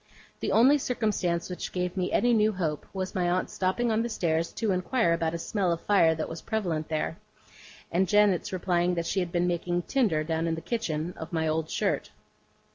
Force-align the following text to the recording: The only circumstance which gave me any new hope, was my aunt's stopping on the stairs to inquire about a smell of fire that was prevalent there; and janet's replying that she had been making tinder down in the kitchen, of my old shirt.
The 0.39 0.51
only 0.51 0.79
circumstance 0.79 1.47
which 1.47 1.71
gave 1.71 1.95
me 1.95 2.11
any 2.11 2.33
new 2.33 2.53
hope, 2.53 2.87
was 2.91 3.13
my 3.13 3.29
aunt's 3.29 3.53
stopping 3.53 3.91
on 3.91 4.01
the 4.01 4.09
stairs 4.09 4.51
to 4.53 4.71
inquire 4.71 5.13
about 5.13 5.35
a 5.35 5.37
smell 5.37 5.71
of 5.71 5.79
fire 5.81 6.15
that 6.15 6.27
was 6.27 6.41
prevalent 6.41 6.87
there; 6.89 7.19
and 7.91 8.07
janet's 8.09 8.51
replying 8.51 8.95
that 8.95 9.05
she 9.05 9.19
had 9.19 9.31
been 9.31 9.45
making 9.45 9.83
tinder 9.83 10.23
down 10.23 10.47
in 10.47 10.55
the 10.55 10.59
kitchen, 10.61 11.13
of 11.17 11.31
my 11.31 11.47
old 11.47 11.69
shirt. 11.69 12.09